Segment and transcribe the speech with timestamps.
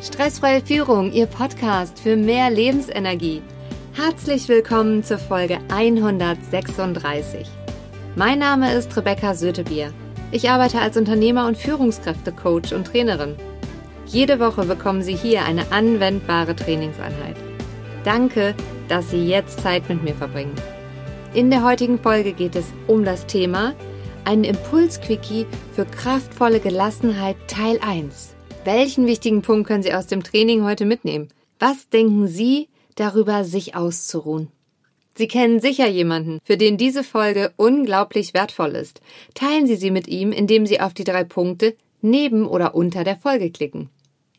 [0.00, 3.40] Stressfreie Führung, Ihr Podcast für mehr Lebensenergie.
[3.94, 7.48] Herzlich willkommen zur Folge 136.
[8.14, 9.94] Mein Name ist Rebecca Sötebier.
[10.32, 13.36] Ich arbeite als Unternehmer und Führungskräftecoach und Trainerin.
[14.04, 17.36] Jede Woche bekommen Sie hier eine anwendbare Trainingseinheit.
[18.04, 18.54] Danke,
[18.88, 20.54] dass Sie jetzt Zeit mit mir verbringen.
[21.32, 23.72] In der heutigen Folge geht es um das Thema
[24.26, 28.35] Ein Impuls-Quickie für kraftvolle Gelassenheit Teil 1.
[28.66, 31.28] Welchen wichtigen Punkt können Sie aus dem Training heute mitnehmen?
[31.60, 34.48] Was denken Sie darüber, sich auszuruhen?
[35.14, 39.00] Sie kennen sicher jemanden, für den diese Folge unglaublich wertvoll ist.
[39.34, 43.16] Teilen Sie sie mit ihm, indem Sie auf die drei Punkte neben oder unter der
[43.16, 43.88] Folge klicken.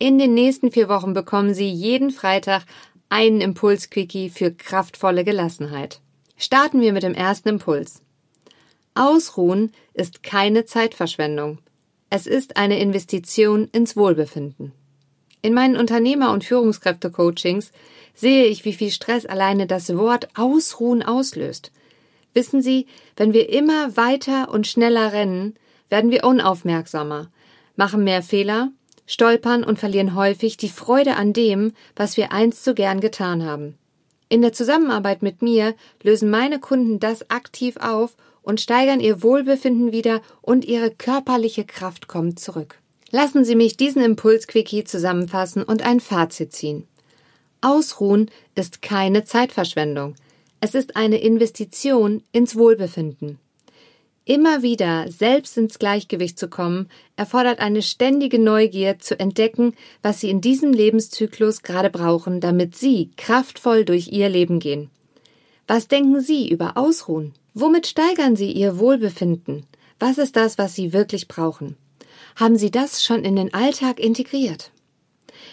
[0.00, 2.64] In den nächsten vier Wochen bekommen Sie jeden Freitag
[3.08, 6.00] einen Impuls-Quickie für kraftvolle Gelassenheit.
[6.36, 8.02] Starten wir mit dem ersten Impuls.
[8.94, 11.58] Ausruhen ist keine Zeitverschwendung.
[12.10, 14.72] Es ist eine Investition ins Wohlbefinden.
[15.42, 17.70] In meinen Unternehmer- und Führungskräfte-Coachings
[18.14, 21.70] sehe ich, wie viel Stress alleine das Wort Ausruhen auslöst.
[22.32, 25.54] Wissen Sie, wenn wir immer weiter und schneller rennen,
[25.90, 27.30] werden wir unaufmerksamer,
[27.76, 28.70] machen mehr Fehler,
[29.06, 33.76] stolpern und verlieren häufig die Freude an dem, was wir einst so gern getan haben.
[34.28, 38.16] In der Zusammenarbeit mit mir lösen meine Kunden das aktiv auf
[38.48, 42.78] und steigern ihr Wohlbefinden wieder und ihre körperliche Kraft kommt zurück.
[43.10, 46.88] Lassen Sie mich diesen Impuls-Quickie zusammenfassen und ein Fazit ziehen.
[47.60, 50.14] Ausruhen ist keine Zeitverschwendung.
[50.62, 53.38] Es ist eine Investition ins Wohlbefinden.
[54.24, 60.30] Immer wieder selbst ins Gleichgewicht zu kommen, erfordert eine ständige Neugier zu entdecken, was Sie
[60.30, 64.88] in diesem Lebenszyklus gerade brauchen, damit Sie kraftvoll durch Ihr Leben gehen.
[65.70, 67.34] Was denken Sie über Ausruhen?
[67.52, 69.66] Womit steigern Sie Ihr Wohlbefinden?
[69.98, 71.76] Was ist das, was Sie wirklich brauchen?
[72.36, 74.70] Haben Sie das schon in den Alltag integriert?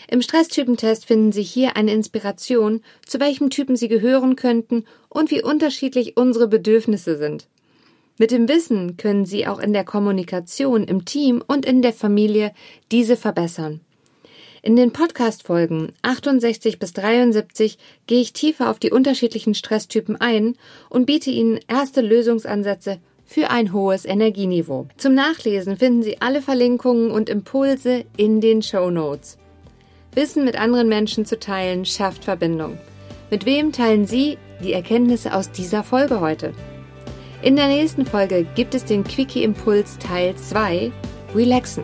[0.08, 5.44] Im Stresstypentest finden Sie hier eine Inspiration, zu welchem Typen Sie gehören könnten und wie
[5.44, 7.50] unterschiedlich unsere Bedürfnisse sind.
[8.18, 12.54] Mit dem Wissen können Sie auch in der Kommunikation im Team und in der Familie
[12.90, 13.81] diese verbessern.
[14.66, 17.78] In den Podcast-Folgen 68 bis 73
[18.08, 20.56] gehe ich tiefer auf die unterschiedlichen Stresstypen ein
[20.90, 24.88] und biete Ihnen erste Lösungsansätze für ein hohes Energieniveau.
[24.98, 29.38] Zum Nachlesen finden Sie alle Verlinkungen und Impulse in den Show Notes.
[30.16, 32.80] Wissen mit anderen Menschen zu teilen schafft Verbindung.
[33.30, 36.54] Mit wem teilen Sie die Erkenntnisse aus dieser Folge heute?
[37.44, 40.92] In der nächsten Folge gibt es den Quickie Impuls Teil 2
[41.36, 41.84] Relaxen.